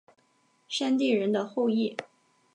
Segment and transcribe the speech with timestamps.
[0.67, 1.95] 山地人的后裔。